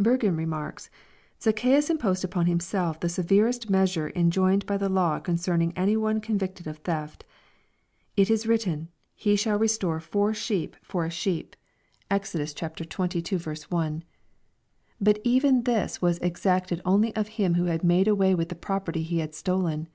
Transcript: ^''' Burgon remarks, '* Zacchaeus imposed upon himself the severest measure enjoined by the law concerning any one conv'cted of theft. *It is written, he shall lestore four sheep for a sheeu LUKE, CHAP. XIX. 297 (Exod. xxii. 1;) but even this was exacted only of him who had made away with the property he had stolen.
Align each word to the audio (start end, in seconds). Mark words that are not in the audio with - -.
^''' 0.00 0.04
Burgon 0.04 0.38
remarks, 0.38 0.90
'* 1.16 1.40
Zacchaeus 1.42 1.90
imposed 1.90 2.22
upon 2.22 2.46
himself 2.46 3.00
the 3.00 3.08
severest 3.08 3.68
measure 3.68 4.12
enjoined 4.14 4.64
by 4.64 4.76
the 4.76 4.88
law 4.88 5.18
concerning 5.18 5.72
any 5.74 5.96
one 5.96 6.20
conv'cted 6.20 6.68
of 6.68 6.76
theft. 6.78 7.24
*It 8.16 8.30
is 8.30 8.46
written, 8.46 8.90
he 9.16 9.34
shall 9.34 9.58
lestore 9.58 10.00
four 10.00 10.34
sheep 10.34 10.76
for 10.82 11.04
a 11.04 11.08
sheeu 11.08 11.38
LUKE, 11.38 11.56
CHAP. 12.12 12.22
XIX. 12.22 12.32
297 12.54 13.50
(Exod. 13.50 13.58
xxii. 13.58 13.66
1;) 13.74 14.02
but 15.00 15.18
even 15.24 15.64
this 15.64 16.00
was 16.00 16.18
exacted 16.18 16.80
only 16.84 17.12
of 17.16 17.26
him 17.26 17.54
who 17.54 17.64
had 17.64 17.82
made 17.82 18.06
away 18.06 18.36
with 18.36 18.50
the 18.50 18.54
property 18.54 19.02
he 19.02 19.18
had 19.18 19.34
stolen. 19.34 19.88